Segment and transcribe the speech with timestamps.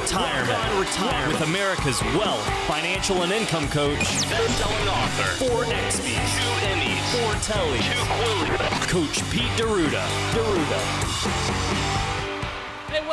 [0.00, 3.98] Retirement, Retirement with America's wealth, financial, and income coach,
[4.30, 10.06] best-selling author, four XBs, two Emmys, four Tellys, two Quillies, Coach Pete D'Arruda.
[10.32, 11.69] D'Arruda.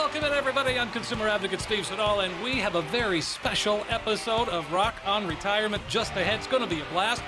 [0.08, 0.80] Welcome in everybody.
[0.80, 5.28] I'm consumer advocate Steve Siddall, and we have a very special episode of Rock on
[5.28, 6.36] Retirement just ahead.
[6.36, 7.22] It's going to be a blast.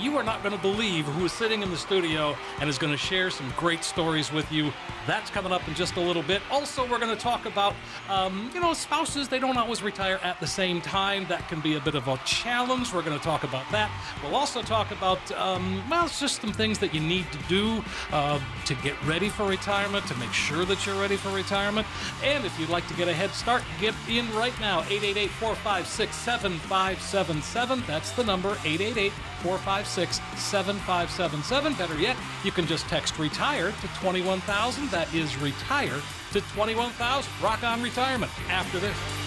[0.00, 2.92] You are not going to believe who is sitting in the studio and is going
[2.92, 4.72] to share some great stories with you.
[5.06, 6.40] That's coming up in just a little bit.
[6.50, 7.74] Also, we're going to talk about,
[8.08, 11.26] um, you know, spouses, they don't always retire at the same time.
[11.28, 12.92] That can be a bit of a challenge.
[12.94, 13.90] We're going to talk about that.
[14.22, 17.84] We'll also talk about, um, well, it's just some things that you need to do
[18.12, 21.86] uh, to get ready for retirement, to make sure that you're ready for retirement.
[22.22, 24.80] And if you'd like to get a head start, get in right now.
[24.80, 27.82] 888 456 7577.
[27.86, 29.12] That's the number 888
[29.42, 31.74] 456 7577.
[31.74, 34.88] Better yet, you can just text retire to 21000.
[34.90, 36.00] That is retire
[36.32, 37.32] to 21000.
[37.42, 39.23] Rock on retirement after this.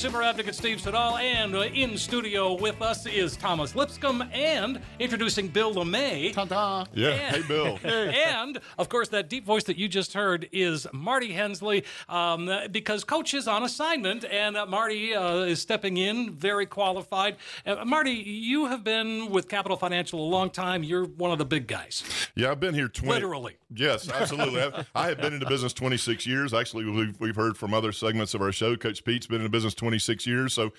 [0.00, 5.46] Consumer advocate Steve Siddall, and uh, in studio with us is Thomas Lipscomb, and introducing
[5.46, 6.32] Bill LeMay.
[6.32, 6.86] Ta-da.
[6.94, 7.08] Yeah.
[7.10, 7.78] And- Hey, Bill.
[7.84, 13.04] and of course, that deep voice that you just heard is Marty Hensley, um, because
[13.04, 17.36] Coach is on assignment, and uh, Marty uh, is stepping in, very qualified.
[17.66, 20.82] Uh, Marty, you have been with Capital Financial a long time.
[20.82, 23.12] You're one of the big guys, Yeah, I've been here 20.
[23.12, 23.58] literally.
[23.74, 24.62] Yes, absolutely.
[24.94, 26.52] I, have been in the business 26 years.
[26.52, 28.76] Actually, we've, we've heard from other segments of our show.
[28.76, 30.52] Coach Pete's been in the business 26 years.
[30.54, 30.72] So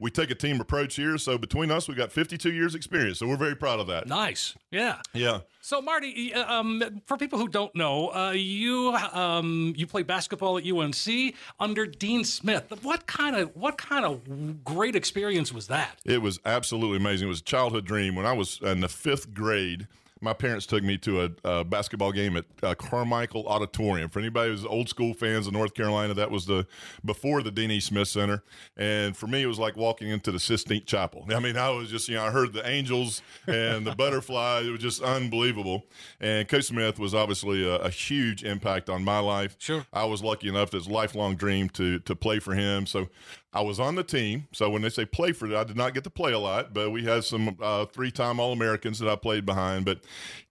[0.00, 1.18] we take a team approach here.
[1.18, 3.18] So between us, we've got 52 years experience.
[3.18, 4.06] So we're very proud of that.
[4.06, 5.00] Nice, yeah.
[5.12, 5.40] Yeah.
[5.60, 10.56] So, Marty, uh, um, for people who don't know, uh, you um, you play basketball
[10.56, 12.72] at UNC under Dean Smith.
[12.82, 15.98] What kind of what kind of great experience was that?
[16.06, 17.26] It was absolutely amazing.
[17.26, 18.14] It was a childhood dream.
[18.14, 19.88] When I was in the fifth grade,
[20.20, 24.08] my parents took me to a, a basketball game at uh, Carmichael Auditorium.
[24.10, 26.66] For anybody who's old school fans of North Carolina, that was the
[27.04, 27.80] before the Dean E.
[27.80, 28.42] Smith Center.
[28.76, 31.26] And for me, it was like walking into the Sistine Chapel.
[31.34, 34.66] I mean, I was just, you know, I heard the angels and the butterflies.
[34.66, 35.86] It was just unbelievable.
[36.20, 39.56] And Coach Smith was obviously a, a huge impact on my life.
[39.58, 39.86] Sure.
[39.92, 42.86] I was lucky enough, it's a lifelong dream to to play for him.
[42.86, 43.08] So
[43.52, 44.46] I was on the team.
[44.52, 46.74] So when they say play for it, I did not get to play a lot,
[46.74, 49.86] but we had some uh, three time All Americans that I played behind.
[49.86, 50.00] But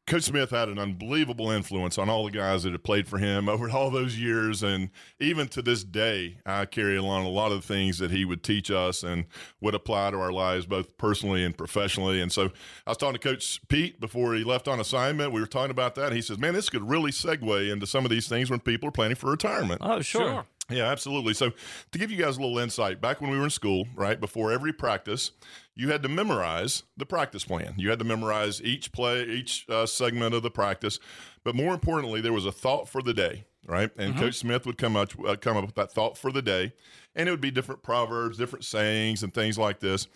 [0.08, 3.48] Coach Smith had an unbelievable influence on all the guys that had played for him
[3.50, 4.64] over all those years.
[4.64, 8.26] And even to this day, I carry along a lot of the things that he
[8.26, 9.26] would teach us and
[9.62, 12.20] would apply to our lives, both personally and professionally.
[12.20, 12.52] And so
[12.88, 15.34] I was talking to Coach Pete before he left on assignment.
[15.34, 16.08] We were talking about that.
[16.08, 18.90] and He says, Man, this could really segue into some of these things when people
[18.90, 19.82] are planning for retirement.
[19.84, 20.46] Oh, sure.
[20.70, 21.34] Yeah, absolutely.
[21.34, 21.52] So,
[21.92, 24.52] to give you guys a little insight, back when we were in school, right before
[24.52, 25.32] every practice,
[25.76, 27.76] you had to memorize the practice plan.
[27.78, 31.00] You had to memorize each play, each uh, segment of the practice.
[31.46, 33.90] But more importantly, there was a thought for the day, right?
[33.98, 36.74] And Coach Smith would come up uh, come up with that thought for the day,
[37.16, 40.08] and it would be different proverbs, different sayings, and things like this.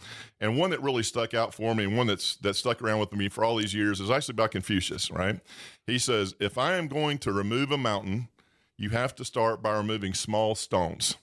[0.42, 3.14] And one that really stuck out for me, and one that's that stuck around with
[3.14, 5.40] me for all these years, is actually about Confucius, right?
[5.88, 8.28] He says, "If I am going to remove a mountain."
[8.78, 11.18] You have to start by removing small stones.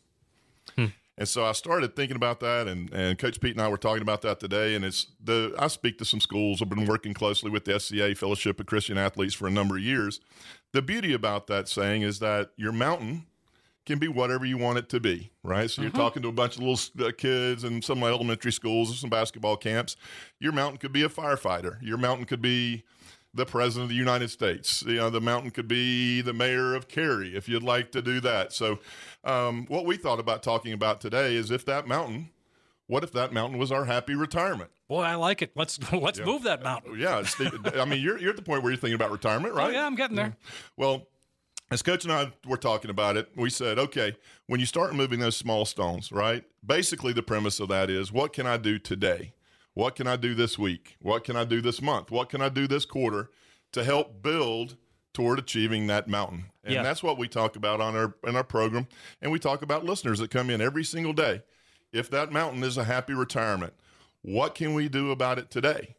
[1.19, 4.03] And so I started thinking about that, and, and Coach Pete and I were talking
[4.03, 4.77] about that today.
[4.77, 6.63] And it's the I speak to some schools.
[6.63, 9.83] I've been working closely with the FCA Fellowship of Christian Athletes for a number of
[9.83, 10.21] years.
[10.73, 13.27] The beauty about that saying is that your mountain
[13.85, 15.69] can be whatever you want it to be, right?
[15.71, 18.95] So you're talking to a bunch of little uh, kids in some elementary schools or
[18.95, 19.97] some basketball camps.
[20.39, 21.83] Your mountain could be a firefighter.
[21.83, 22.85] Your mountain could be
[23.35, 24.83] the president of the United States.
[24.87, 28.21] You know, the mountain could be the mayor of Cary if you'd like to do
[28.21, 28.53] that.
[28.53, 28.79] So,
[29.25, 32.31] um, what we thought about talking about today is if that mountain,
[32.87, 34.71] what if that mountain was our happy retirement?
[34.89, 35.53] Boy, I like it.
[35.55, 36.99] Let's let's move that mountain.
[36.99, 37.23] Yeah,
[37.77, 39.69] I mean, you're you're at the point where you're thinking about retirement, right?
[39.69, 40.37] Oh yeah, I'm getting there.
[40.77, 41.07] Well,
[41.71, 44.17] as Coach and I were talking about it, we said, okay,
[44.47, 46.45] when you start moving those small stones, right?
[46.65, 49.35] Basically, the premise of that is what can I do today?
[49.79, 50.97] What can I do this week?
[51.01, 52.11] What can I do this month?
[52.11, 53.31] What can I do this quarter
[53.71, 54.77] to help build
[55.15, 56.47] toward achieving that mountain?
[56.65, 56.83] And Yeah.
[56.83, 58.89] that's what we talk about on our in our program.
[59.23, 61.43] And we talk about listeners that come in every single day.
[61.93, 63.73] If that mountain is a happy retirement,
[64.23, 65.95] what can we do about it today?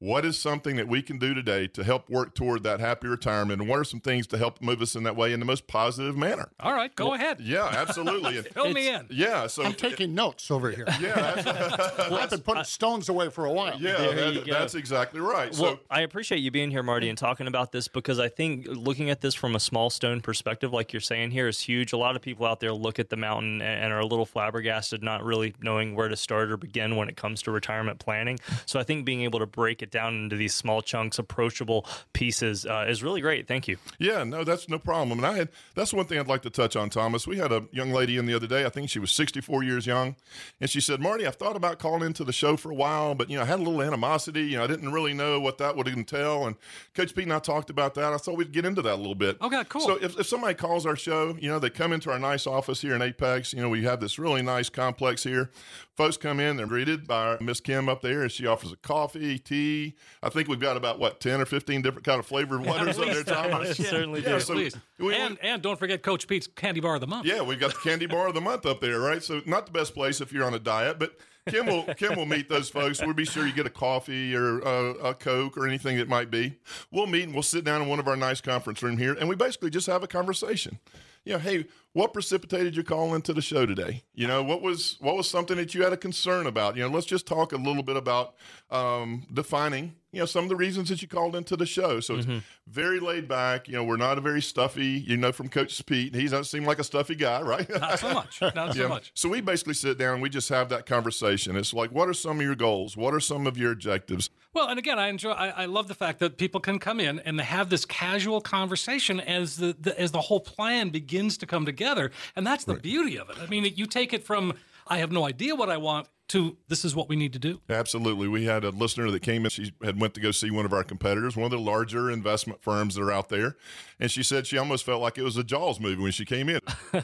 [0.00, 3.60] What is something that we can do today to help work toward that happy retirement?
[3.60, 5.66] And what are some things to help move us in that way in the most
[5.66, 6.48] positive manner?
[6.58, 7.38] All right, go ahead.
[7.40, 8.38] Yeah, absolutely.
[8.38, 9.06] And- Fill me in.
[9.10, 10.86] yeah, so I'm taking notes over here.
[11.00, 13.78] yeah, that's, I've been putting stones away for a while.
[13.80, 15.52] yeah, There that- that's exactly right.
[15.52, 18.66] Well, so I appreciate you being here, Marty, and talking about this because I think
[18.68, 21.92] looking at this from a small stone perspective, like you're saying here, is huge.
[21.92, 24.26] A lot of people out there look at the mountain and and are a little
[24.26, 28.38] flabbergasted, not really knowing where to start or begin when it comes to retirement planning.
[28.66, 32.66] So I think being able to break it down into these small chunks, approachable pieces,
[32.66, 33.46] uh, is really great.
[33.46, 33.76] Thank you.
[33.98, 35.18] Yeah, no, that's no problem.
[35.18, 37.26] And I had that's one thing I'd like to touch on, Thomas.
[37.26, 38.64] We had a young lady in the other day.
[38.64, 40.16] I think she was 64 years young,
[40.60, 43.30] and she said, "Marty, I've thought about calling into the show for a while, but
[43.30, 44.42] you know, I had a little animosity.
[44.42, 46.56] You know, I didn't really know what that would entail." And
[46.94, 48.12] Coach Pete and I talked about that.
[48.12, 49.40] I thought we'd get into that a little bit.
[49.40, 49.82] Okay, cool.
[49.82, 52.80] So if, if somebody calls our show, you know, they come into our nice office
[52.80, 53.52] here in Apex.
[53.52, 55.50] You know, we have this really nice complex here.
[55.96, 59.38] Folks come in, they're greeted by Miss Kim up there, and she offers a coffee,
[59.38, 59.79] tea.
[60.22, 63.06] I think we've got about what 10 or 15 different kind of flavored waters up
[63.06, 63.76] there, Thomas.
[63.76, 64.40] Certainly Yeah, do.
[64.40, 64.76] so Please.
[64.98, 67.26] we- and and don't forget Coach Pete's Candy Bar of the Month.
[67.26, 69.22] yeah, we've got the candy bar of the month up there, right?
[69.22, 71.16] So not the best place if you're on a diet, but
[71.48, 73.00] Kim will Kim will meet those folks.
[73.00, 76.30] We'll be sure you get a coffee or a, a Coke or anything it might
[76.30, 76.56] be.
[76.90, 79.28] We'll meet and we'll sit down in one of our nice conference room here, and
[79.28, 80.78] we basically just have a conversation.
[81.24, 84.04] You know, hey, what precipitated your call into the show today?
[84.14, 86.76] You know, what was what was something that you had a concern about?
[86.76, 88.34] You know, let's just talk a little bit about
[88.70, 89.94] um, defining.
[90.12, 92.00] You know, some of the reasons that you called into the show.
[92.00, 92.38] So it's mm-hmm.
[92.66, 93.68] very laid back.
[93.68, 95.04] You know, we're not a very stuffy.
[95.06, 97.68] You know, from Coach Pete, he doesn't seem like a stuffy guy, right?
[97.70, 98.40] Not so much.
[98.40, 98.88] Not so Yeah.
[98.88, 99.12] much.
[99.14, 101.56] So we basically sit down and we just have that conversation.
[101.56, 102.96] It's like, what are some of your goals?
[102.96, 104.30] What are some of your objectives?
[104.52, 105.30] Well, and again, I enjoy.
[105.30, 109.20] I, I love the fact that people can come in and have this casual conversation
[109.20, 113.16] as the, the as the whole plan begins to come together, and that's the beauty
[113.16, 113.36] of it.
[113.40, 114.54] I mean, you take it from
[114.90, 117.60] I have no idea what I want to this is what we need to do.
[117.68, 118.28] Absolutely.
[118.28, 119.50] We had a listener that came in.
[119.50, 122.62] She had went to go see one of our competitors, one of the larger investment
[122.62, 123.56] firms that are out there,
[123.98, 126.48] and she said she almost felt like it was a Jaws movie when she came
[126.48, 126.60] in.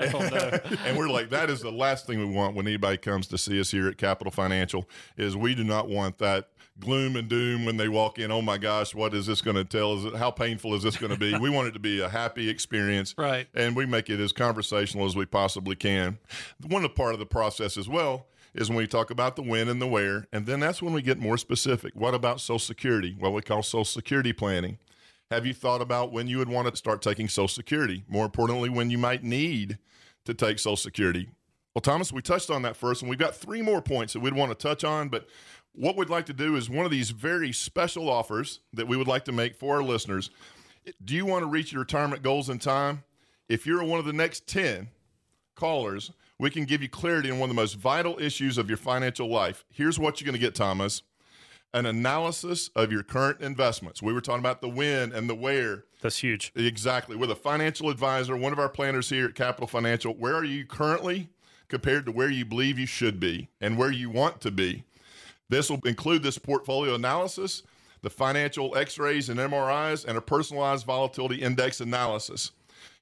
[0.00, 3.38] Oh, and we're like, that is the last thing we want when anybody comes to
[3.38, 4.88] see us here at Capital Financial.
[5.16, 6.48] Is we do not want that
[6.80, 8.30] gloom and doom when they walk in.
[8.30, 9.94] Oh my gosh, what is this going to tell?
[9.98, 11.36] Is it how painful is this going to be?
[11.38, 13.46] we want it to be a happy experience, Right.
[13.54, 16.18] And we make it as conversational as we possibly can.
[16.66, 19.80] One part of the process as well is when we talk about the when and
[19.80, 21.94] the where, and then that's when we get more specific.
[21.94, 23.14] What about Social Security?
[23.18, 24.78] What we call Social Security planning.
[25.30, 28.04] Have you thought about when you would want to start taking Social Security?
[28.08, 29.78] More importantly, when you might need
[30.24, 31.28] to take Social Security.
[31.74, 34.34] Well, Thomas, we touched on that first, and we've got three more points that we'd
[34.34, 35.10] want to touch on.
[35.10, 35.28] But
[35.78, 39.08] what we'd like to do is one of these very special offers that we would
[39.08, 40.30] like to make for our listeners.
[41.04, 43.04] Do you want to reach your retirement goals in time?
[43.48, 44.88] If you're one of the next 10
[45.54, 48.76] callers, we can give you clarity on one of the most vital issues of your
[48.76, 49.64] financial life.
[49.70, 51.02] Here's what you're going to get, Thomas
[51.74, 54.02] an analysis of your current investments.
[54.02, 55.84] We were talking about the when and the where.
[56.00, 56.52] That's huge.
[56.54, 57.16] Exactly.
[57.16, 60.64] With a financial advisor, one of our planners here at Capital Financial, where are you
[60.64, 61.28] currently
[61.68, 64.84] compared to where you believe you should be and where you want to be?
[65.48, 67.62] This will include this portfolio analysis,
[68.02, 72.52] the financial x rays and MRIs, and a personalized volatility index analysis.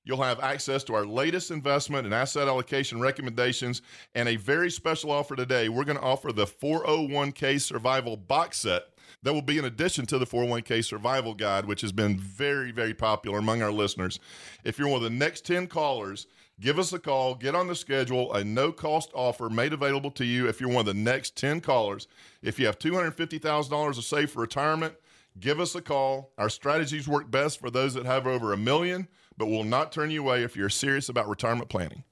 [0.04, 3.82] You'll have access to our latest investment and asset allocation recommendations
[4.14, 5.68] and a very special offer today.
[5.68, 8.84] We're going to offer the 401k survival box set
[9.24, 12.94] that will be in addition to the 401k survival guide, which has been very, very
[12.94, 14.20] popular among our listeners.
[14.62, 16.28] If you're one of the next 10 callers,
[16.60, 20.24] give us a call, get on the schedule, a no cost offer made available to
[20.24, 22.08] you if you're one of the next 10 callers.
[22.42, 24.94] If you have $250,000 to save for retirement,
[25.38, 26.32] give us a call.
[26.38, 30.10] Our strategies work best for those that have over a million, but will not turn
[30.10, 32.04] you away if you're serious about retirement planning.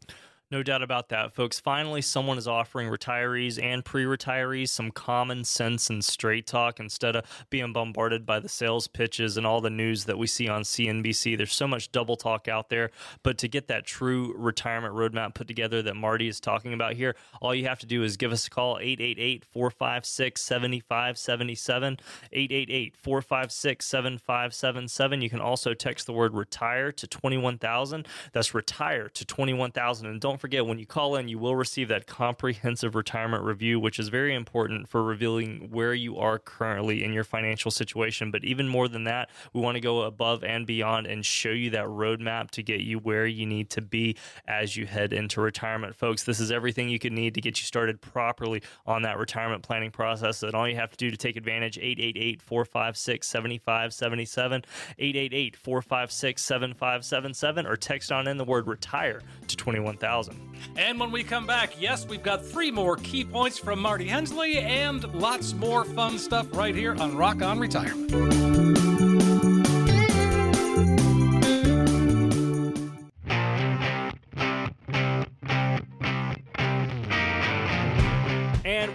[0.54, 1.58] No doubt about that, folks.
[1.58, 7.16] Finally, someone is offering retirees and pre retirees some common sense and straight talk instead
[7.16, 10.62] of being bombarded by the sales pitches and all the news that we see on
[10.62, 11.36] CNBC.
[11.36, 12.92] There's so much double talk out there.
[13.24, 17.16] But to get that true retirement roadmap put together that Marty is talking about here,
[17.42, 21.98] all you have to do is give us a call 888 456 7577.
[22.30, 25.20] 888 456 7577.
[25.20, 28.06] You can also text the word retire to 21,000.
[28.32, 30.06] That's retire to 21,000.
[30.06, 33.98] And don't forget, when you call in, you will receive that comprehensive retirement review, which
[33.98, 38.30] is very important for revealing where you are currently in your financial situation.
[38.30, 41.70] But even more than that, we want to go above and beyond and show you
[41.70, 45.96] that roadmap to get you where you need to be as you head into retirement.
[45.96, 49.62] Folks, this is everything you could need to get you started properly on that retirement
[49.62, 50.42] planning process.
[50.42, 54.62] And all you have to do to take advantage, 888 456 7577,
[54.98, 60.23] 888 456 7577, or text on in the word retire to 21000.
[60.24, 60.44] 2000.
[60.76, 64.58] And when we come back, yes, we've got three more key points from Marty Hensley
[64.58, 68.43] and lots more fun stuff right here on Rock On Retirement.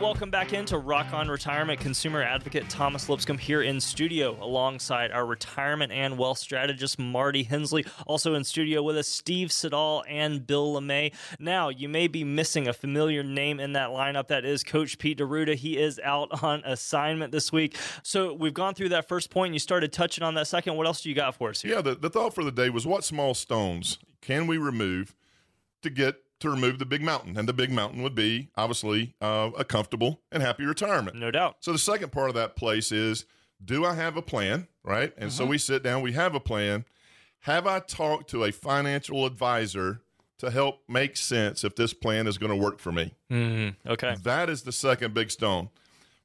[0.09, 1.79] Welcome back into Rock On Retirement.
[1.79, 7.85] Consumer advocate Thomas Lipscomb here in studio alongside our retirement and wealth strategist Marty Hensley.
[8.07, 11.13] Also in studio with us, Steve Siddall and Bill LeMay.
[11.37, 14.29] Now, you may be missing a familiar name in that lineup.
[14.29, 15.53] That is Coach Pete D'Arruda.
[15.53, 17.77] He is out on assignment this week.
[18.01, 19.53] So we've gone through that first point.
[19.53, 20.75] You started touching on that second.
[20.75, 21.75] What else do you got for us here?
[21.75, 25.15] Yeah, the, the thought for the day was what small stones can we remove
[25.83, 27.37] to get to remove the big mountain?
[27.37, 31.17] And the big mountain would be obviously uh, a comfortable and happy retirement.
[31.17, 31.57] No doubt.
[31.59, 33.25] So the second part of that place is
[33.63, 34.67] do I have a plan?
[34.83, 35.13] Right.
[35.17, 36.85] And so we sit down, we have a plan.
[37.41, 40.01] Have I talked to a financial advisor
[40.39, 43.13] to help make sense if this plan is going to work for me?
[43.85, 44.15] Okay.
[44.23, 45.69] That is the second big stone.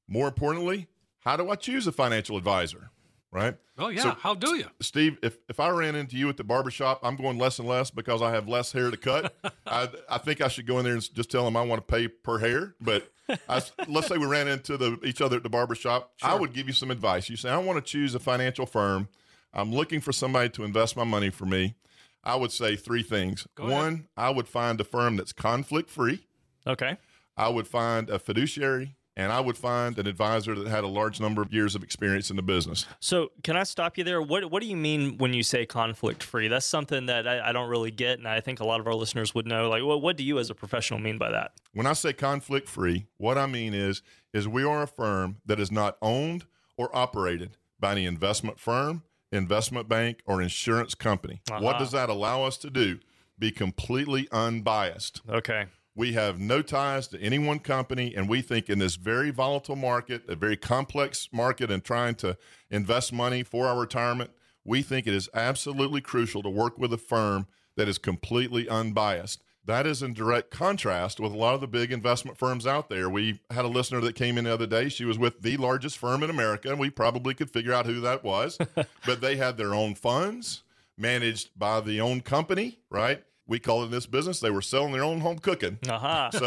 [0.07, 0.87] More importantly,
[1.21, 2.91] how do I choose a financial advisor?
[3.35, 3.57] Right.
[3.79, 4.03] Oh, yeah.
[4.03, 4.67] So- How do you?
[4.81, 7.91] Steve, if, if I ran into you at the barbershop, I'm going less and less
[7.91, 9.35] because I have less hair to cut.
[9.67, 11.93] I, I think I should go in there and just tell them I want to
[11.93, 12.77] pay per hair.
[12.81, 13.11] But
[13.49, 16.13] I s let's say we ran into the, each other at the barbershop.
[16.23, 17.29] I would give you some advice.
[17.29, 19.09] You say, I want to choose a financial firm.
[19.53, 21.75] I'm looking for somebody to invest my money for me.
[22.23, 23.49] I would say three things.
[23.57, 23.77] Go ahead.
[23.77, 26.27] One, I would find a firm that's conflict free.
[26.67, 26.97] Okay.
[27.37, 28.95] I would find a fiduciary.
[29.17, 32.31] And I would find an advisor that had a large number of years of experience
[32.31, 32.85] in the business.
[32.99, 34.21] So, can I stop you there?
[34.21, 36.49] What What do you mean when you say conflict free?
[36.49, 38.95] That's something that I, I don't really get, and I think a lot of our
[38.95, 39.69] listeners would know.
[39.69, 41.53] Like, well, what do you as a professional mean by that?
[41.73, 44.03] When I say conflict free, what I mean is
[44.33, 46.45] is we are a firm that is not owned
[46.77, 51.41] or operated by any investment firm, investment bank, or insurance company.
[51.49, 51.79] What uh-huh.
[51.79, 52.99] does that allow us to do?
[53.39, 55.21] Be completely unbiased.
[55.29, 55.67] Okay.
[55.97, 59.77] We have no ties to any one company, and we think in this very volatile
[59.77, 62.37] market, a very complex market, and trying to
[62.69, 64.31] invest money for our retirement,
[64.65, 67.47] we think it is absolutely crucial to work with a firm
[67.77, 69.43] that is completely unbiased.
[69.67, 73.09] That is in direct contrast with a lot of the big investment firms out there.
[73.09, 74.89] We had a listener that came in the other day.
[74.89, 78.01] She was with the largest firm in America, and we probably could figure out who
[78.01, 78.59] that was.
[79.07, 80.65] but they had their own funds
[80.99, 83.25] managed by the own company, right?
[83.47, 85.79] We call it in this business, they were selling their own home cooking.
[85.89, 86.07] Uh-huh.
[86.07, 86.31] Aha.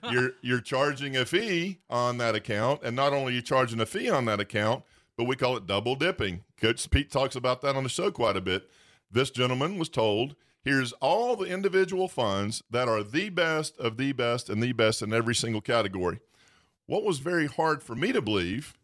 [0.00, 3.80] So you're you're charging a fee on that account, and not only are you charging
[3.80, 4.84] a fee on that account,
[5.16, 6.44] but we call it double dipping.
[6.60, 8.70] Coach Pete talks about that on the show quite a bit.
[9.10, 14.12] This gentleman was told, here's all the individual funds that are the best of the
[14.12, 16.20] best and the best in every single category.
[16.86, 18.74] What was very hard for me to believe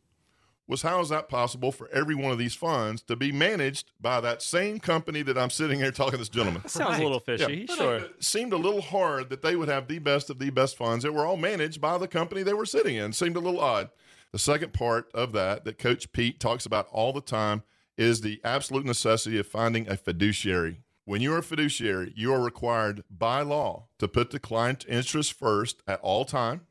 [0.69, 4.21] was how is that possible for every one of these funds to be managed by
[4.21, 6.63] that same company that I'm sitting here talking to this gentleman?
[6.63, 7.67] That Sounds a little fishy.
[7.69, 7.75] Yeah.
[7.75, 7.97] Sure.
[7.97, 11.05] It seemed a little hard that they would have the best of the best funds
[11.05, 13.13] that were all managed by the company they were sitting in.
[13.13, 13.91] Seemed a little odd.
[14.33, 17.63] The second part of that that Coach Pete talks about all the time
[17.97, 20.81] is the absolute necessity of finding a fiduciary.
[21.05, 25.33] When you are a fiduciary, you are required by law to put the client interest
[25.33, 26.63] first at all time.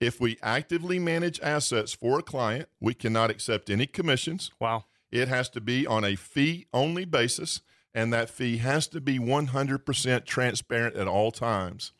[0.00, 4.50] If we actively manage assets for a client, we cannot accept any commissions.
[4.58, 4.86] Wow.
[5.12, 7.60] It has to be on a fee only basis,
[7.92, 11.92] and that fee has to be 100% transparent at all times.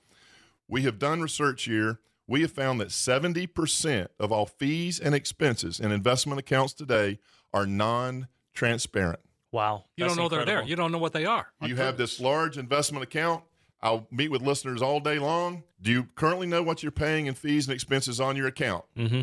[0.66, 2.00] We have done research here.
[2.26, 7.19] We have found that 70% of all fees and expenses in investment accounts today
[7.52, 9.21] are non transparent.
[9.52, 9.85] Wow.
[9.97, 10.62] You That's don't know they're there.
[10.62, 11.49] You don't know what they are.
[11.61, 13.42] You have this large investment account.
[13.82, 15.62] I'll meet with listeners all day long.
[15.80, 18.84] Do you currently know what you're paying in fees and expenses on your account?
[18.96, 19.20] Mm-hmm.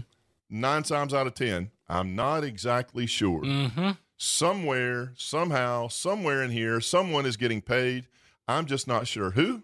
[0.49, 3.41] Nine times out of 10, I'm not exactly sure.
[3.41, 3.91] Mm-hmm.
[4.17, 8.07] Somewhere, somehow, somewhere in here, someone is getting paid.
[8.47, 9.63] I'm just not sure who.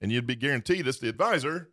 [0.00, 1.70] And you'd be guaranteed it's the advisor.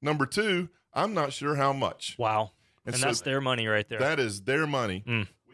[0.00, 2.14] Number two, I'm not sure how much.
[2.18, 2.52] Wow.
[2.86, 3.98] And, And so that's their money right there.
[3.98, 5.02] That is their money.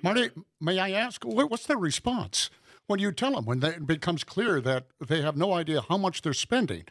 [0.02, 2.50] Marty, may I ask, what's their response
[2.90, 5.96] when you tell them when they, it becomes clear that they have no idea how
[5.96, 6.84] much they're spending?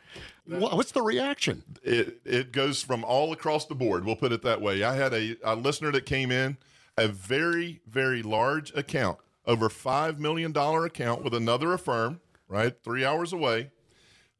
[0.47, 1.63] Wha- What's the reaction?
[1.83, 4.05] it it goes from all across the board.
[4.05, 4.83] We'll put it that way.
[4.83, 6.57] I had a, a listener that came in,
[6.97, 13.05] a very very large account, over five million dollar account with another firm, right, three
[13.05, 13.69] hours away.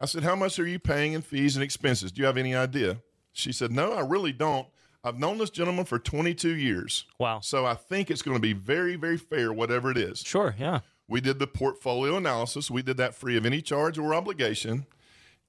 [0.02, 2.12] I said, "How much are you paying in fees and expenses?
[2.12, 3.02] Do you have any idea?"
[3.34, 4.68] She said, "No, I really don't.
[5.04, 7.40] I've known this gentleman for 22 years, wow.
[7.42, 10.56] so I think it's going to be very very fair, whatever it is." Sure.
[10.58, 10.80] Yeah.
[11.10, 12.70] We did the portfolio analysis.
[12.72, 14.86] We did that free of any charge or obligation.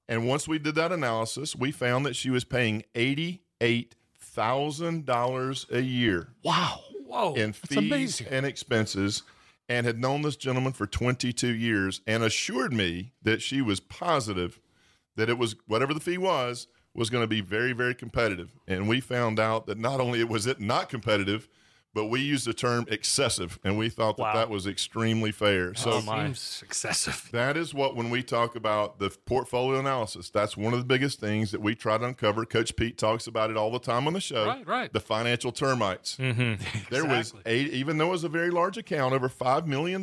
[0.08, 6.28] And once we did that analysis, we found that she was paying $88,000 a year
[6.42, 6.80] Wow.
[7.06, 7.34] Whoa.
[7.34, 8.26] in fees amazing.
[8.28, 9.22] and expenses
[9.68, 14.60] and had known this gentleman for 22 years and assured me that she was positive
[15.16, 18.88] that it was whatever the fee was was going to be very very competitive, and
[18.88, 21.48] we found out that not only was it not competitive,
[21.92, 24.34] but we used the term excessive, and we thought that Wow.
[24.34, 25.74] that was extremely fair.
[25.74, 26.24] So Oh, my.
[26.26, 27.28] Seems excessive.
[27.32, 31.18] that is what, when we talk about the portfolio analysis, that's one of the biggest
[31.18, 32.44] things that we try to uncover.
[32.44, 34.46] Coach Pete talks about it all the time on the show.
[34.46, 34.92] Right, right.
[34.92, 36.16] The financial termites.
[36.16, 36.62] Mm-hmm.
[36.90, 40.02] There was eight, even though it was a very large account, over $5 million,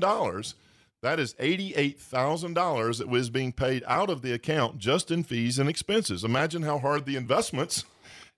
[1.01, 5.69] that is $88,000 that was being paid out of the account just in fees and
[5.69, 6.23] expenses.
[6.23, 7.85] Imagine how hard the investments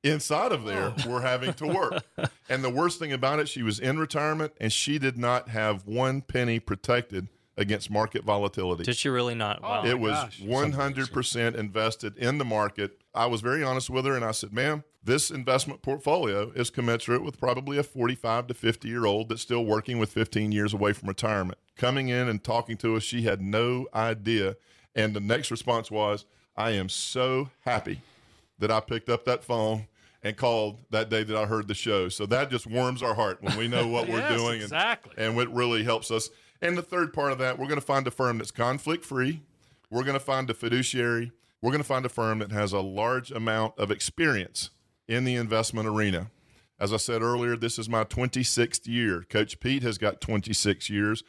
[0.04, 1.10] inside of there Oh.
[1.10, 2.04] were having to work.
[2.50, 5.86] and the worst thing about it, she was in retirement and she did not have
[5.86, 7.28] one penny protected
[7.58, 8.84] against market volatility.
[8.84, 9.60] Did she really not?
[9.62, 9.82] Oh wow.
[9.84, 10.40] my It was gosh.
[10.42, 13.02] 100% invested in the market.
[13.14, 17.24] I was very honest with her and I said, ma'am, this investment portfolio is commensurate
[17.24, 20.94] with probably a 45 to 50 year old that's still working with 15 years away
[20.94, 21.58] from retirement.
[21.76, 24.56] Coming in and talking to us, she had no idea.
[24.96, 26.26] And the next response was,
[26.58, 28.02] I am so happy
[28.60, 29.88] that I picked up that phone
[30.22, 32.10] and called that day that I heard the show.
[32.10, 34.54] So that just warms our heart when we know what we're Yes, doing.
[34.56, 35.14] and- exactly.
[35.18, 36.30] and it really helps us.
[36.62, 39.42] And the third part of that, we're going to find a firm that's conflict free.
[39.90, 41.32] We're going to find a fiduciary.
[41.62, 44.70] We're going to find a firm that has a large amount of experience
[45.08, 46.32] in the investment arena.
[46.80, 49.26] As I said earlier, this is my 26th year.
[49.30, 51.24] Coach Pete has got 26 years.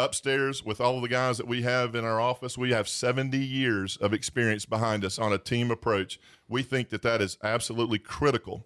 [0.00, 3.96] Upstairs, with all the guys that we have in our office, we have 70 years
[3.96, 6.20] of experience behind us on a team approach.
[6.48, 8.64] We think that that is absolutely critical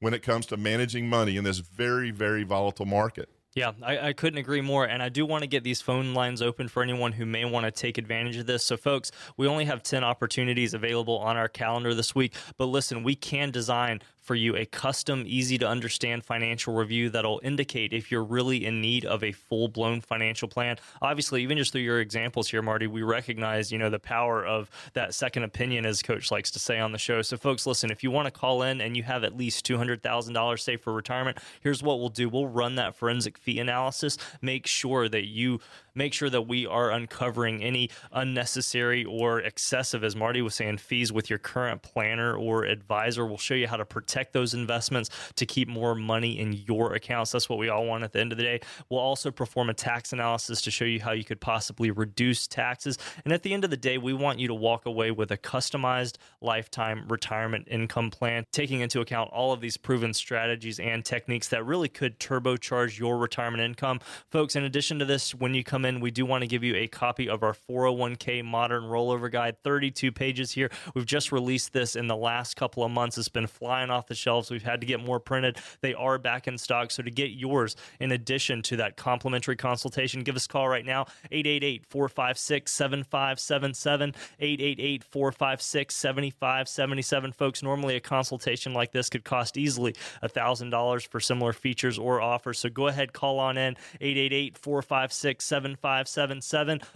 [0.00, 3.30] when it comes to managing money in this very, very volatile market.
[3.54, 4.84] Yeah, I, I couldn't agree more.
[4.84, 7.64] And I do want to get these phone lines open for anyone who may want
[7.64, 8.62] to take advantage of this.
[8.62, 12.34] So, folks, we only have 10 opportunities available on our calendar this week.
[12.58, 17.40] But listen, we can design for you a custom, easy to understand financial review that'll
[17.44, 20.76] indicate if you're really in need of a full blown financial plan.
[21.00, 24.68] Obviously, even just through your examples here, Marty, we recognize, you know, the power of
[24.94, 27.22] that second opinion, as Coach likes to say on the show.
[27.22, 30.60] So, folks, listen, if you want to call in and you have at least $200,000
[30.60, 32.28] saved for retirement, here's what we'll do.
[32.28, 35.60] We'll run that forensic fee analysis, make sure that you
[35.96, 41.12] make sure that we are uncovering any unnecessary or excessive, as Marty was saying, fees
[41.12, 43.26] with your current planner or advisor.
[43.26, 47.32] We'll show you how to protect those investments to keep more money in your accounts.
[47.32, 48.60] That's what we all want at the end of the day.
[48.90, 52.98] We'll also perform a tax analysis to show you how you could possibly reduce taxes.
[53.24, 55.38] And at the end of the day, we want you to walk away with a
[55.38, 61.48] customized lifetime retirement income plan, taking into account all of these proven strategies and techniques
[61.48, 64.00] that really could turbocharge your retirement income.
[64.30, 66.76] Folks, in addition to this, when you come in, we do want to give you
[66.76, 70.70] a copy of our 401k modern rollover guide, 32 pages here.
[70.94, 73.16] We've just released this in the last couple of months.
[73.16, 74.50] It's been flying off the shelves.
[74.50, 75.58] We've had to get more printed.
[75.80, 76.90] They are back in stock.
[76.90, 80.84] So to get yours, in addition to that complimentary consultation, give us a call right
[80.84, 87.32] now, 888 456 7577, 888 456 7577.
[87.32, 92.58] Folks, normally a consultation like this could cost easily $1,000 for similar features or offers.
[92.58, 95.75] So go ahead, call on in, 888 456 7577,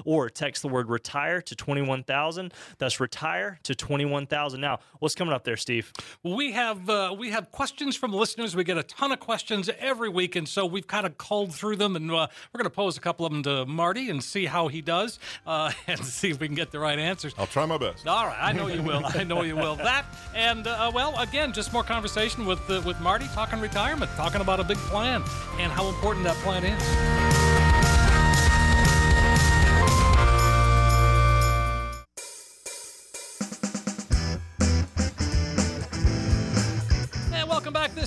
[0.04, 2.52] or text the word retire to 21000.
[2.78, 4.60] That's retire to 21000.
[4.60, 5.92] Now, what's coming up there, Steve?
[6.22, 8.56] We have uh, we have questions from listeners.
[8.56, 11.76] We get a ton of questions every week, and so we've kind of culled through
[11.76, 14.46] them, and uh, we're going to pose a couple of them to Marty and see
[14.46, 17.34] how he does, uh, and see if we can get the right answers.
[17.38, 18.06] I'll try my best.
[18.06, 19.02] All right, I know you will.
[19.04, 19.76] I know you will.
[19.76, 24.40] That and uh, well, again, just more conversation with uh, with Marty talking retirement, talking
[24.40, 25.22] about a big plan
[25.58, 27.29] and how important that plan is.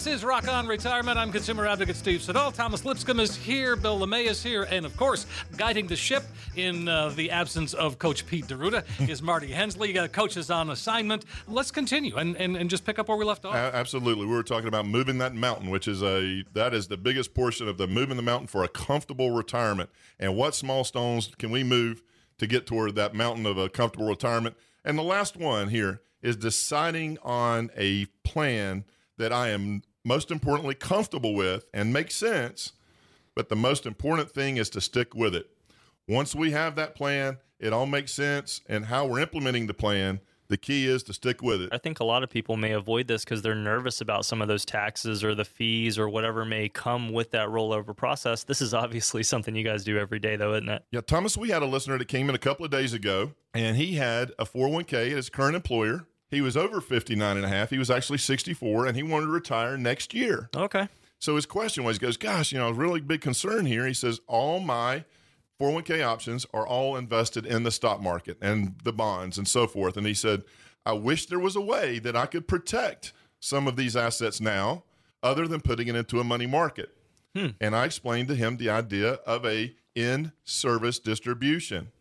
[0.03, 1.17] This is Rock On Retirement.
[1.17, 2.51] I'm consumer advocate Steve Siddall.
[2.51, 3.77] Thomas Lipscomb is here.
[3.77, 4.63] Bill LeMay is here.
[4.63, 6.23] And of course, guiding the ship
[6.57, 9.97] in uh, the absence of Coach Pete D'Arruda is Marty Hensley.
[9.97, 11.23] Uh, coach is on assignment.
[11.47, 13.55] Let's continue and, and, and just pick up where we left off.
[13.55, 14.25] A- absolutely.
[14.25, 17.69] We were talking about moving that mountain, which is a that is the biggest portion
[17.69, 19.89] of the moving the mountain for a comfortable retirement.
[20.19, 22.03] And what small stones can we move
[22.39, 24.57] to get toward that mountain of a comfortable retirement?
[24.83, 28.83] And the last one here is deciding on a plan
[29.17, 32.73] that I am most importantly comfortable with and makes sense.
[33.35, 35.49] But the most important thing is to stick with it.
[36.07, 38.61] Once we have that plan, it all makes sense.
[38.67, 41.69] And how we're implementing the plan, the key is to stick with it.
[41.71, 44.47] I think a lot of people may avoid this because they're nervous about some of
[44.47, 48.43] those taxes or the fees or whatever may come with that rollover process.
[48.43, 50.83] This is obviously something you guys do every day, though, isn't it?
[50.91, 53.77] Yeah, Thomas, we had a listener that came in a couple of days ago and
[53.77, 56.05] he had a 401k at his current employer.
[56.33, 57.69] He was over 59 and a half.
[57.69, 60.49] He was actually 64 and he wanted to retire next year.
[60.55, 60.87] Okay.
[61.19, 63.87] So his question was, he goes, gosh, you know, a really big concern here.
[63.87, 65.05] He says, all my
[65.61, 69.95] 401k options are all invested in the stock market and the bonds and so forth.
[69.95, 70.43] And he said,
[70.85, 74.83] I wish there was a way that I could protect some of these assets now
[75.21, 76.93] other than putting it into a money market.
[77.33, 77.51] Hmm.
[77.61, 81.92] And I explained to him the idea of a in-service distribution.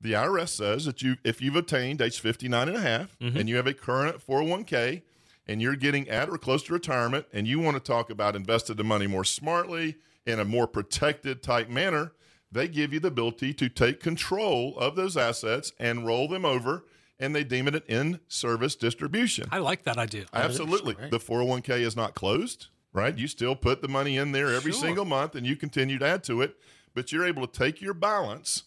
[0.00, 3.36] The IRS says that you if you've attained age 59 and a half mm-hmm.
[3.36, 5.02] and you have a current 401k
[5.46, 8.76] and you're getting at or close to retirement and you want to talk about invested
[8.76, 12.12] the money more smartly in a more protected type manner,
[12.50, 16.84] they give you the ability to take control of those assets and roll them over
[17.18, 19.48] and they deem it an in-service distribution.
[19.50, 20.26] I like that idea.
[20.34, 20.94] Absolutely.
[21.08, 23.16] The 401k is not closed, right?
[23.16, 24.82] You still put the money in there every Sure.
[24.82, 26.56] single month and you continue to add to it,
[26.94, 28.64] but you're able to take your balance,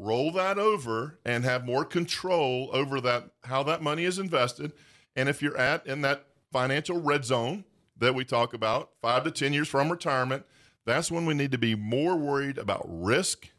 [0.00, 4.72] roll that over and have more control over that how that money is invested.
[5.14, 7.64] And if you're at in that financial red zone
[7.98, 10.44] that we talk about, 5 to 10 years from retirement,
[10.86, 13.50] that's when we need to be more worried about risk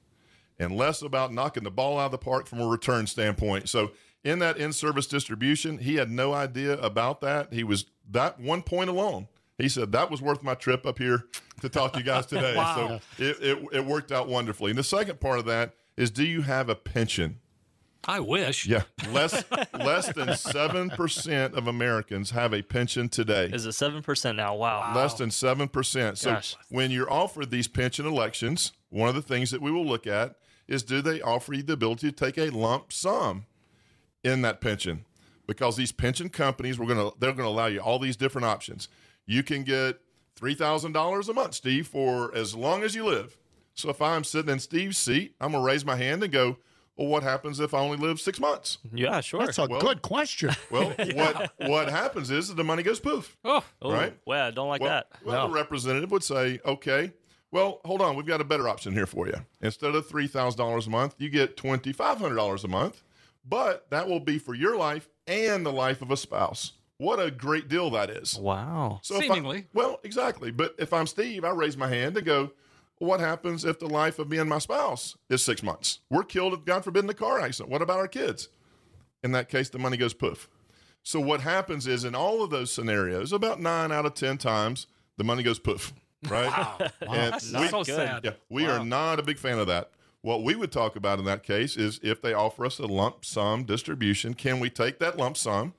[0.58, 3.70] and less about knocking the ball out of the park from a return standpoint.
[3.70, 3.92] So
[4.24, 7.54] in that in-service distribution, he had no idea about that.
[7.54, 9.28] He was that one point alone.
[9.60, 11.26] He said that was worth my trip up here
[11.62, 12.56] to talk to you guys today.
[12.58, 13.00] Wow.
[13.18, 14.72] So it, it, it worked out wonderfully.
[14.72, 17.40] And the second part of that is do you have a pension?
[18.06, 18.66] I wish.
[18.66, 23.46] Yeah, less less than seven percent of Americans have a pension today.
[23.54, 24.56] Is it seven percent now?
[24.56, 24.94] Wow.
[24.96, 26.18] Less than 7%.
[26.18, 26.56] So Gosh.
[26.70, 30.36] when you're offered these pension elections, one of the things that we will look at
[30.68, 33.46] is do they offer you the ability to take a lump sum
[34.24, 35.06] in that pension?
[35.46, 38.88] Because these pension companies, we're gonna they're gonna allow you all these different options.
[39.28, 40.00] You can get
[40.36, 43.38] three thousand dollars a month, Steve, for as long as you live.
[43.74, 46.58] So if I'm sitting in Steve's seat, I'm gonna raise my hand and go,
[46.98, 48.78] Well, what happens if I only live six months?
[48.94, 49.46] Yeah, sure.
[49.46, 50.52] That's a Well- good question.
[50.72, 53.38] Well, what what happens is that the money goes poof.
[53.44, 54.16] Oh, right?
[54.26, 55.08] Well, I don't like Well, that.
[55.24, 57.14] well the representative would say, okay,
[57.52, 59.36] well, hold on, we've got a better option here for you.
[59.62, 63.04] Instead of three thousand dollars a month, you get twenty five hundred dollars a month,
[63.48, 66.74] but that will be for your life and the life of a spouse.
[66.98, 68.38] What a great deal that is.
[68.38, 69.00] Wow.
[69.02, 69.66] So if I- Seemingly.
[69.74, 70.52] well, exactly.
[70.52, 72.52] But if I'm Steve, I raise my hand and go,
[73.02, 76.00] well, what happens if the life of me and my spouse is six months?
[76.10, 77.70] We're killed, if God forbid, in a car accident.
[77.72, 78.48] What about our kids?
[79.24, 80.48] In that case, the money goes poof.
[81.04, 84.88] So what happens is in all of those scenarios, about nine out of 10 times,
[85.18, 85.94] the money goes poof,
[86.30, 86.92] right?
[87.02, 87.96] And That's we- so good.
[87.96, 88.22] sad.
[88.24, 89.90] yeah, we are not a big fan of that.
[90.22, 93.26] What we would talk about in that case is if they offer us a lump
[93.26, 95.74] sum distribution, can we take that lump sum,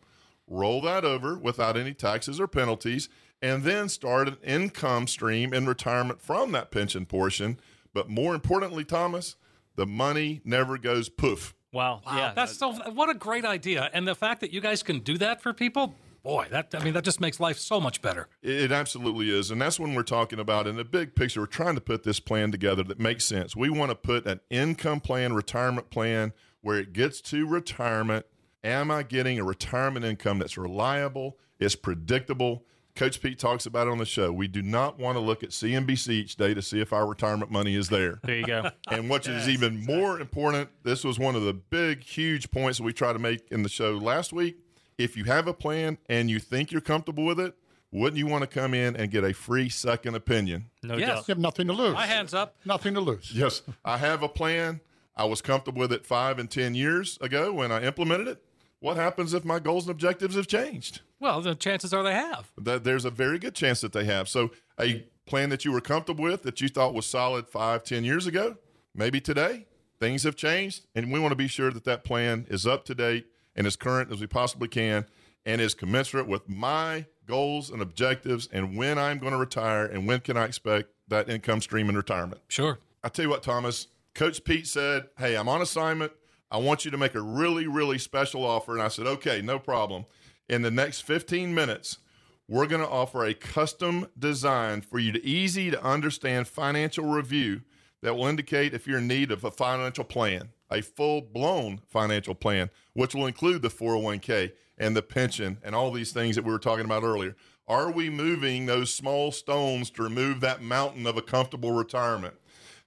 [0.49, 3.09] roll that over without any taxes or penalties,
[3.43, 7.59] and then start an income stream in retirement from that pension portion?
[7.93, 9.37] But more importantly, Thomas,
[9.77, 11.55] the money never goes poof.
[11.73, 12.03] Wow.
[12.07, 12.33] Wow, yeah.
[12.35, 12.73] that's so.
[12.73, 15.95] What a great idea, and the fact that you guys can do that for people,
[16.23, 18.29] boy, that I mean, that just makes life so much better.
[18.43, 19.51] It it absolutely is.
[19.51, 22.21] And that's when we're talking about in the big picture, we're trying to put this
[22.21, 23.57] plan together that makes sense.
[23.57, 28.27] We want to put an income plan, retirement plan where it gets to retirement.
[28.63, 31.39] Am I getting a retirement income that's reliable?
[31.59, 32.65] It's predictable.
[32.95, 34.31] Coach Pete talks about it on the show.
[34.33, 37.51] We do not want to look at CNBC each day to see if our retirement
[37.51, 38.21] money is there.
[38.23, 38.71] there you go.
[38.91, 42.85] And what is even more important, this was one of the big, huge points that
[42.85, 44.59] we try to make in the show last week.
[44.99, 47.55] If you have a plan and you think you're comfortable with it,
[47.91, 50.67] wouldn't you want to come in and get a free second opinion?
[50.83, 51.09] No Yes.
[51.09, 51.29] doubt.
[51.29, 51.95] You have nothing to lose.
[51.95, 52.57] My hands up.
[52.67, 53.33] Nothing to lose.
[53.35, 54.81] Yes, I have a plan.
[55.17, 58.43] I was comfortable with it five and 10 years ago when I implemented it.
[58.83, 61.03] What happens if my goals and objectives have changed?
[61.21, 62.51] Well, the chances are they have.
[62.59, 64.29] That there's a very good chance that they have.
[64.29, 68.03] So a plan that you were comfortable with that you thought was solid five, ten
[68.03, 68.57] years ago,
[68.93, 69.67] maybe today
[70.01, 72.95] things have changed, and we want to be sure that that plan is up to
[72.97, 75.07] date and as current as we possibly can,
[75.47, 80.09] and is commensurate with my goals and objectives, and when I'm going to retire, and
[80.09, 82.41] when can I expect that income stream in retirement.
[82.49, 82.81] Sure.
[83.05, 86.11] I tell you what, Thomas, Coach Pete said, Hey, I'm on assignment.
[86.53, 88.75] I want you to make a really, really special offer.
[88.75, 90.05] And I said, Okay, no problem.
[90.49, 91.99] In the next 15 minutes,
[92.47, 97.63] we're going to offer a custom design for you to easy to understand financial review
[98.03, 102.35] that will indicate if you're in need of a financial plan, a full blown financial
[102.35, 106.53] plan, which will include the 401k and the pension and all these things that we
[106.53, 107.35] were talking about earlier.
[107.67, 112.35] Are we moving those small stones to remove that mountain of a comfortable retirement?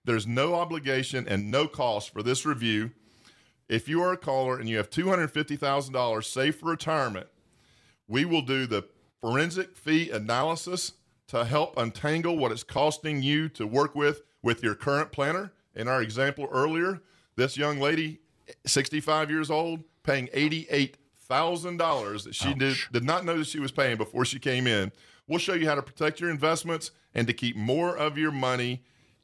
[0.03, 2.91] There's no obligation and no cost for this review.
[3.67, 7.27] If you are a caller and you have $250,000 saved for retirement,
[8.07, 8.87] we will do the
[9.21, 10.93] forensic fee analysis
[11.27, 15.51] to help untangle what it's costing you to work with with your current planner.
[15.75, 17.01] In our example earlier,
[17.35, 18.19] this young lady,
[18.65, 23.97] 65 years old, paying $88,000 that she did, did not know that she was paying
[23.97, 24.91] before she came in.
[25.27, 28.83] We'll show you how to protect your investments and to keep more of your money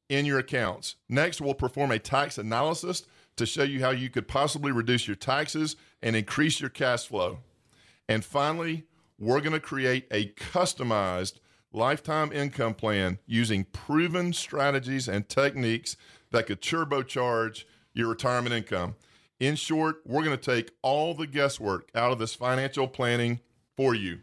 [0.10, 0.96] in your accounts.
[1.08, 3.04] Next, we'll perform a tax analysis
[3.36, 7.40] to show you how you could possibly reduce your taxes and increase your cash flow.
[8.08, 8.86] And finally,
[9.20, 11.40] we're going to create a customized
[11.74, 15.96] lifetime income plan using proven strategies and techniques
[16.32, 18.96] that could turbocharge your retirement income.
[19.40, 23.40] In short, we're going to take all the guesswork out of this financial planning
[23.76, 24.20] for you.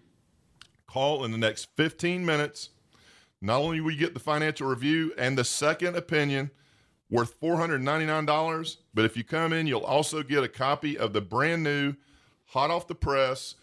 [0.86, 2.70] Call in the next 15 minutes.
[3.40, 6.50] Not only will you get the financial review and the second opinion
[7.10, 11.62] worth $499, but if you come in, you'll also get a copy of the brand
[11.62, 11.94] new,
[12.46, 13.54] hot off the press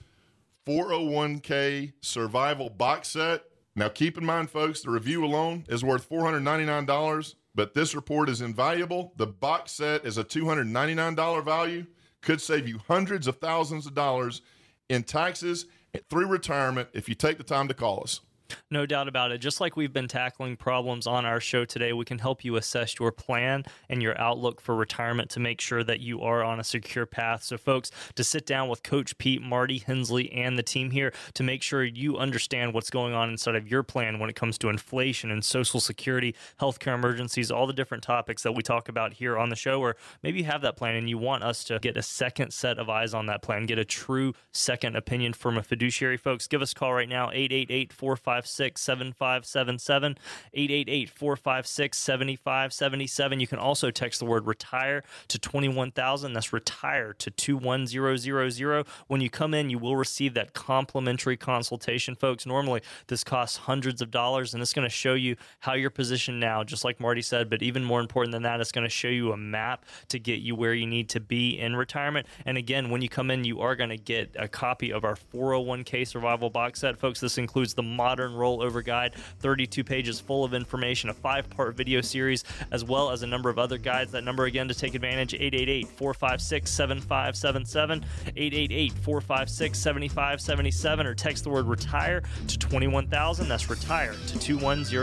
[0.66, 3.44] 401k survival box set.
[3.76, 8.42] Now, keep in mind, folks, the review alone is worth $499, but this report is
[8.42, 9.14] invaluable.
[9.18, 11.86] The box set is a $299 value,
[12.22, 14.42] could save you hundreds of thousands of dollars
[14.90, 15.68] in taxes
[16.10, 18.22] through retirement if you take the time to call us.
[18.70, 19.40] No doubt about it.
[19.40, 23.00] Just like we've been tackling problems on our show today, we can help you assess
[23.00, 26.64] your plan and your outlook for retirement to make sure that you are on a
[26.64, 27.44] secure path.
[27.44, 31.44] So, folks, to sit down with Coach Pete, Marty Hensley, and the team here to
[31.44, 34.70] make sure you understand what's going on inside of your plan when it comes to
[34.70, 39.38] inflation and Social Security, healthcare emergencies, all the different topics that we talk about here
[39.38, 41.98] on the show, or maybe you have that plan and you want us to get
[41.98, 45.64] a second set of eyes on that plan, get a true second opinion from a
[45.64, 47.94] fiduciary, folks, give us a call right now, 888
[48.36, 50.18] 456 7577,
[50.54, 53.40] 888 456 7577.
[53.40, 56.34] You can also text the word retire to 21,000.
[56.34, 58.86] That's retire to 21000.
[59.08, 62.46] When you come in, you will receive that complimentary consultation, folks.
[62.46, 66.40] Normally, this costs hundreds of dollars, and it's going to show you how you're positioned
[66.40, 67.50] now, just like Marty said.
[67.50, 70.42] But even more important than that, it's going to show you a map to get
[70.42, 72.28] you where you need to be in retirement.
[72.46, 75.16] And again, when you come in, you are going to get a copy of our
[75.16, 77.20] 401k survival box set, folks.
[77.20, 82.02] This includes the modern rollover guide, 32 pages full of information, a five part video
[82.02, 84.12] series, as well as a number of other guides.
[84.12, 91.50] That number again to take advantage 888 456 7577, 888 456 7577, or text the
[91.50, 93.48] word retire to 21000.
[93.48, 94.96] That's retire to 21000.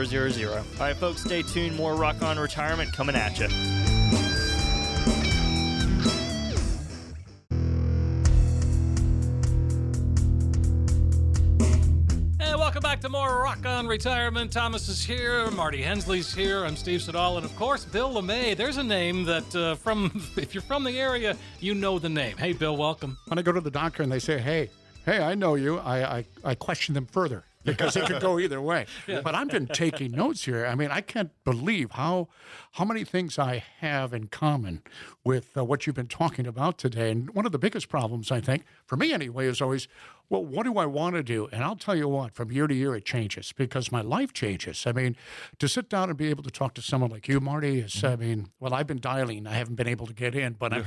[0.59, 1.77] All right, folks, stay tuned.
[1.77, 3.49] More Rock On Retirement coming at you.
[13.83, 14.53] On Retirement.
[14.53, 18.57] Thomas is here, Marty Hensley's here, I'm Steve Siddall, and of course, Bill LeMay.
[18.57, 22.37] There's a name that, uh, from if you're from the area, you know the name.
[22.37, 23.19] Hey, Bill, welcome.
[23.27, 24.71] When I go to the doctor and they say, "Hey,
[25.05, 28.61] hey, I know you," I I, I question them further because it could go either
[28.61, 28.87] way.
[29.07, 30.65] But I've been taking notes here.
[30.65, 32.29] I mean, I can't believe how
[32.73, 34.83] how many things I have in common
[35.25, 37.11] with uh, what you've been talking about today.
[37.11, 39.89] And one of the biggest problems, I think, for me anyway, is always,
[40.33, 41.47] well, what do I want to do?
[41.53, 44.87] And I'll tell you what, from year to year, it changes because my life changes.
[44.87, 45.15] I mean,
[45.59, 48.07] to sit down and be able to talk to someone like you, Marty, is, mm-hmm.
[48.07, 49.47] I mean, well, I've been dialing.
[49.47, 50.85] I haven't been able to get in, but I'm,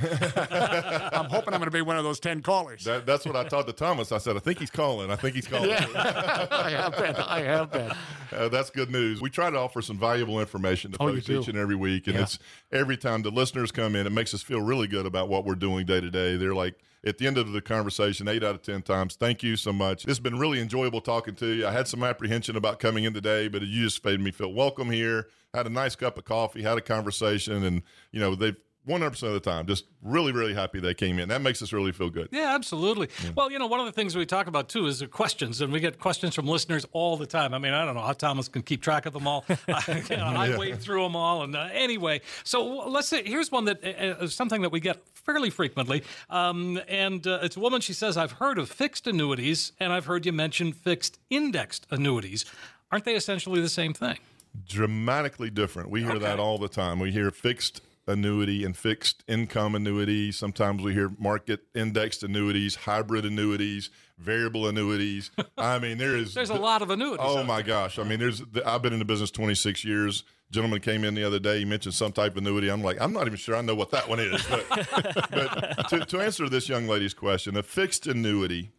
[1.12, 2.82] I'm hoping I'm going to be one of those 10 callers.
[2.86, 4.10] That, that's what I talked to Thomas.
[4.10, 5.12] I said, I think he's calling.
[5.12, 5.70] I think he's calling.
[5.76, 5.86] Yeah.
[6.50, 7.16] I have been.
[7.16, 7.92] I have been.
[8.36, 9.20] Uh, that's good news.
[9.20, 12.16] We try to offer some valuable information to Oh, folks each and every week, and
[12.16, 12.22] Yeah.
[12.22, 12.38] it's
[12.72, 15.54] every time the listeners come in, it makes us feel really good about what we're
[15.54, 16.36] doing day to day.
[16.36, 19.56] They're like at the end of the conversation, eight out of ten times, thank you
[19.56, 20.04] so much.
[20.06, 21.66] It's been really enjoyable talking to you.
[21.66, 24.90] I had some apprehension about coming in today, but you just made me feel welcome
[24.90, 25.28] here.
[25.54, 28.56] Had a nice cup of coffee, had a conversation, and you know they've.
[28.86, 31.28] 100% of the time, just really, really happy they came in.
[31.28, 32.28] That makes us really feel good.
[32.30, 33.08] Yeah, absolutely.
[33.34, 35.72] Well, you know, one of the things we talk about too is the questions, and
[35.72, 37.52] we get questions from listeners all the time.
[37.52, 39.44] I mean, I don't know how Thomas can keep track of them all.
[39.68, 42.20] I, you know, I wade through them all, and uh, anyway.
[42.44, 47.26] So let's say here's one that uh, something that we get fairly frequently, um, and
[47.26, 47.80] uh, it's a woman.
[47.80, 52.44] She says, "I've heard of fixed annuities, and I've heard you mention fixed indexed annuities.
[52.92, 54.18] Aren't they essentially the same thing?"
[54.66, 55.90] dramatically different.
[55.90, 56.98] We hear that all the time.
[56.98, 60.30] We hear fixed annuity and fixed income annuity.
[60.32, 65.30] Sometimes we hear market indexed annuities, hybrid annuities, variable annuities.
[65.58, 67.18] I mean, there is There's a lot of annuities.
[67.20, 67.98] Oh my gosh!
[67.98, 68.42] I mean, there's.
[68.64, 70.24] I've been in the business 26 years.
[70.50, 71.58] Gentleman came in the other day.
[71.58, 72.70] He mentioned some type of annuity.
[72.70, 74.46] I'm like, I'm not even sure I know what that one is.
[74.48, 74.64] But,
[75.30, 78.70] but to, to answer this young lady's question, a fixed annuity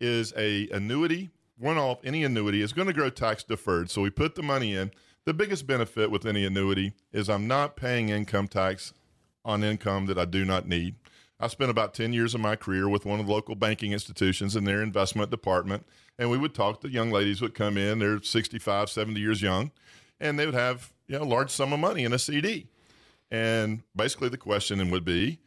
[0.00, 1.30] is a annuity.
[1.58, 3.90] One off any annuity is going to grow tax deferred.
[3.90, 4.90] So we put the money in.
[5.24, 8.92] The biggest benefit with any annuity is I'm not paying income tax
[9.44, 10.96] on income that I do not need.
[11.38, 14.54] I spent about 10 years of my career with one of the local banking institutions
[14.56, 15.86] in their investment department.
[16.18, 19.72] And we would talk to young ladies would come in, they're 65, 70 years young,
[20.20, 22.68] and they would have you know, a large sum of money in a CD.
[23.30, 25.38] And basically the question would be,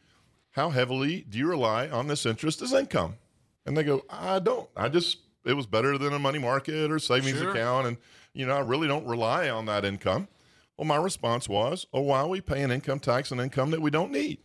[0.50, 3.16] how heavily do you rely on this interest as income?
[3.64, 4.68] And they go, I don't.
[4.76, 7.50] I just, it was better than a money market or savings Sure.
[7.50, 7.86] account.
[7.86, 7.96] And,
[8.36, 10.28] you know, I really don't rely on that income.
[10.76, 13.90] Well, my response was, oh, why are we paying income tax on income that we
[13.90, 14.38] don't need?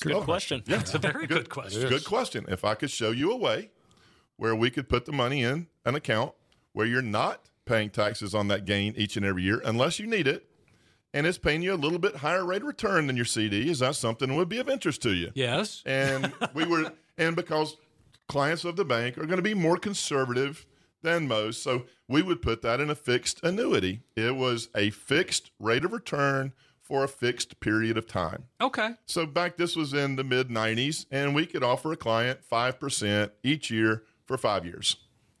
[0.00, 0.62] Good question.
[0.66, 1.88] Yeah, It's a very good question.
[1.88, 2.46] Good question.
[2.48, 3.70] If I could show you a way
[4.36, 6.32] where we could put the money in an account
[6.72, 10.26] where you're not paying taxes on that gain each and every year unless you need
[10.26, 10.46] it,
[11.14, 13.78] and it's paying you a little bit higher rate of return than your CD, is
[13.78, 15.30] that something that would be of interest to you?
[15.34, 15.82] Yes.
[15.86, 17.76] And we were, and because
[18.28, 20.66] clients of the bank are going to be more conservative
[21.02, 24.02] than most, so we would put that in a fixed annuity.
[24.16, 26.52] It was a fixed rate of return
[26.90, 28.46] for a fixed period of time.
[28.60, 28.90] Okay.
[29.06, 33.30] So back this was in the mid 90s, and we could offer a client 5%
[33.44, 34.96] each year for five years.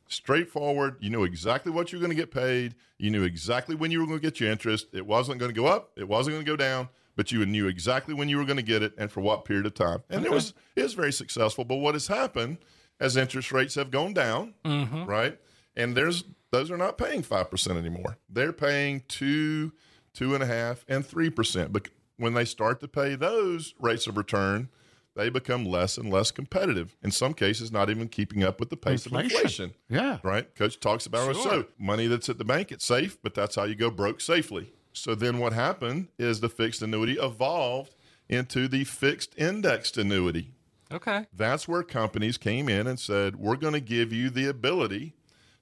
[0.08, 0.96] Straightforward.
[1.00, 2.74] You knew exactly what you were going to get paid.
[2.98, 4.86] You knew exactly when you were going to get your interest.
[4.92, 5.90] It wasn't going to go up.
[5.96, 6.88] It wasn't going to go down.
[7.16, 9.66] But you knew exactly when you were going to get it and for what period
[9.66, 10.02] of time.
[10.08, 11.64] And it was it was very successful.
[11.64, 12.58] But what has happened
[13.00, 15.04] as interest rates have gone down, mm-hmm.
[15.04, 15.38] right?
[15.76, 18.18] And there's those are not paying five percent anymore.
[18.28, 19.72] They're paying two,
[20.14, 21.72] two and a half, and three percent.
[21.72, 24.68] But when they start to pay those rates of return,
[25.16, 26.96] they become less and less competitive.
[27.02, 29.36] In some cases, not even keeping up with the pace of Inflation.
[29.36, 29.74] inflation.
[29.88, 30.18] Yeah.
[30.22, 30.54] Right?
[30.54, 31.36] Coach talks about it.
[31.36, 34.72] So money that's at the bank, it's safe, but that's how you go broke safely.
[34.92, 37.94] So then what happened is the fixed annuity evolved
[38.28, 40.52] into the fixed indexed annuity.
[40.92, 41.26] Okay.
[41.32, 45.14] That's where companies came in and said, we're going to give you the ability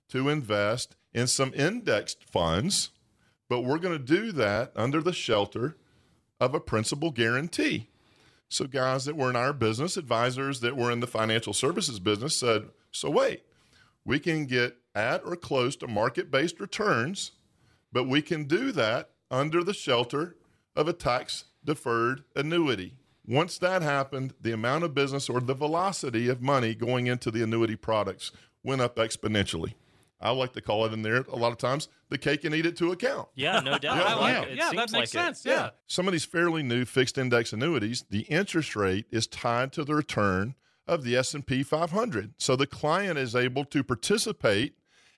[0.09, 2.91] to invest in some indexed funds,
[3.49, 5.77] but we're going to do that under the shelter
[6.41, 7.89] of a principal guarantee.
[8.49, 12.35] So, guys that were in our business, advisors that were in the financial services business
[12.35, 13.43] said, so wait,
[14.05, 17.33] we can get at or close to market based returns,
[17.93, 20.37] but we can do that under the shelter
[20.75, 22.95] of a tax deferred annuity.
[23.27, 27.43] Once that happened, the amount of business or the velocity of money going into the
[27.43, 29.75] annuity products went up exponentially.
[30.21, 32.67] I like to call it in there a lot of times the cake and eat
[32.67, 33.29] it to account.
[33.35, 33.97] Yeah, no doubt.
[34.07, 34.57] I like Yeah, it.
[34.57, 35.09] Yeah, that makes like it.
[35.11, 35.45] sense.
[35.45, 35.71] Yeah.
[35.87, 39.95] Some of these fairly new fixed index annuities, the interest rate is tied to the
[39.95, 40.55] return
[40.87, 42.35] of the S&P 500.
[42.39, 44.75] So the client is able to participate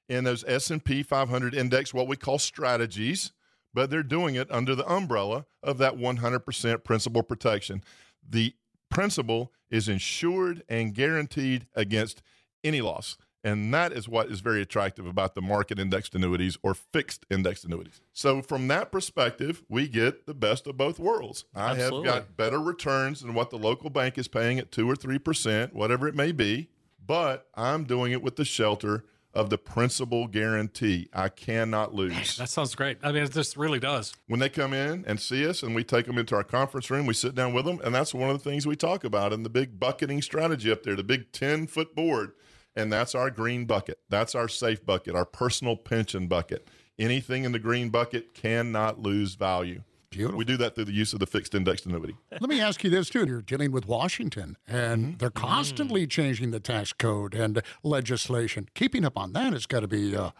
[0.08, 3.32] in those S&P 500 index what we call strategies,
[3.72, 7.82] but they're doing it under the umbrella of that 100% principal protection.
[8.28, 8.54] The
[8.90, 12.22] principal is insured and guaranteed against
[12.64, 13.16] any loss.
[13.42, 17.64] And that is what is very attractive about the market indexed annuities or fixed indexed
[17.64, 18.00] annuities.
[18.12, 21.46] So, from that perspective, we get the best of both worlds.
[21.54, 22.10] I Absolutely.
[22.10, 25.72] have got better returns than what the local bank is paying at 2 or 3%,
[25.72, 26.68] whatever it may be,
[27.04, 31.08] but I'm doing it with the shelter of the principal guarantee.
[31.12, 32.36] I cannot lose.
[32.36, 32.98] That sounds great.
[33.02, 34.12] I mean, it just really does.
[34.26, 37.06] when they come in and see us and we take them into our conference room,
[37.06, 39.42] we sit down with them, and that's one of the things we talk about in
[39.42, 42.32] the big bucketing strategy up there, the big 10 foot board.
[42.76, 43.98] And that's our green bucket.
[44.08, 46.68] That's our safe bucket, our personal pension bucket.
[46.98, 49.82] Anything in the green bucket cannot lose value.
[50.10, 50.38] Beautiful.
[50.38, 52.16] We do that through the use of the fixed indexed annuity.
[52.32, 53.24] Let me ask you this too.
[53.26, 58.68] You're dealing with Washington, and they're constantly changing the tax code and legislation.
[58.74, 60.30] Keeping up on that has got to be uh,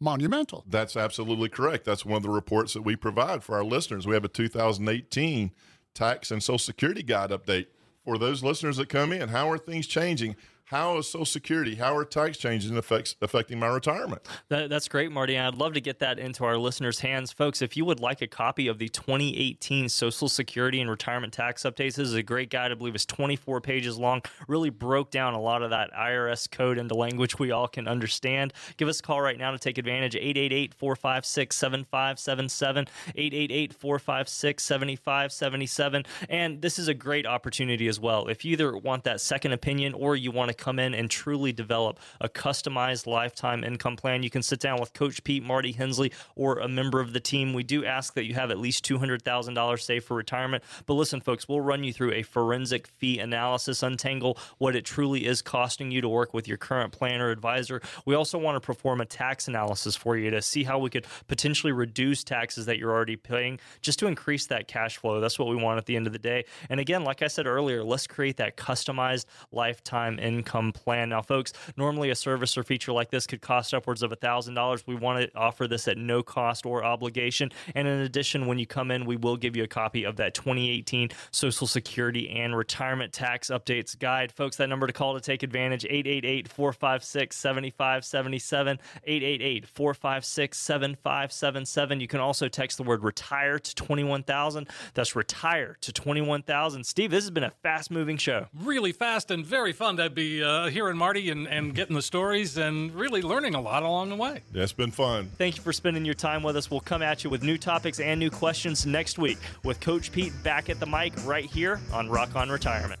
[0.00, 0.64] monumental.
[0.68, 1.84] That's absolutely correct.
[1.84, 4.08] That's one of the reports that we provide for our listeners.
[4.08, 5.52] We have a 2018
[5.94, 7.66] tax and Social Security guide update
[8.04, 9.28] for those listeners that come in.
[9.28, 10.34] How are things changing?
[10.72, 14.22] How is Social Security, how are tax changes affects, affecting my retirement?
[14.48, 15.38] That, that's great, Marty.
[15.38, 17.30] I'd love to get that into our listeners' hands.
[17.30, 21.64] Folks, if you would like a copy of the 2018 Social Security and Retirement Tax
[21.64, 22.72] Updates, this is a great guide.
[22.72, 24.22] I believe it's 24 pages long.
[24.48, 28.54] Really broke down a lot of that IRS code into language we all can understand.
[28.78, 30.16] Give us a call right now to take advantage.
[30.16, 32.86] 888 456 7577.
[33.14, 36.04] 888 456 7577.
[36.30, 38.28] And this is a great opportunity as well.
[38.28, 41.52] If you either want that second opinion or you want to come in and truly
[41.52, 46.12] develop a customized lifetime income plan, you can sit down with Coach Pete, Marty Hensley,
[46.36, 47.52] or a member of the team.
[47.52, 50.62] We do ask that you have at least $200,000 saved for retirement.
[50.86, 55.26] But listen, folks, we'll run you through a forensic fee analysis, untangle what it truly
[55.26, 57.82] is costing you to work with your current plan or advisor.
[58.06, 61.06] We also want to perform a tax analysis for you to see how we could
[61.26, 65.20] potentially reduce taxes that you're already paying just to increase that cash flow.
[65.20, 66.44] That's what we want at the end of the day.
[66.70, 71.08] And again, like I said earlier, let's create that customized lifetime income plan.
[71.08, 74.82] Now, folks, normally a service or feature like this could cost upwards of $1,000.
[74.86, 77.50] We want to offer this at no cost or obligation.
[77.74, 80.34] And in addition, when you come in, we will give you a copy of that
[80.34, 84.32] 2018 Social Security and Retirement Tax Updates Guide.
[84.32, 88.78] Folks, that number to call to take advantage 888 456 7577.
[89.04, 92.00] 888 456 7577.
[92.00, 94.68] You can also text the word retire to 21,000.
[94.94, 96.84] That's retire to 21,000.
[96.84, 98.46] Steve, this has been a fast moving show.
[98.54, 102.02] Really fast and very fun to be enjoy uh, hearing Marty and, and getting the
[102.02, 104.40] stories and really learning a lot along the way.
[104.52, 105.30] Yeah, it's been fun.
[105.38, 106.70] Thank you for spending your time with us.
[106.70, 110.32] We'll come at you with new topics and new questions next week with Coach Pete
[110.42, 113.00] back at the mic right here on Rock on Retirement.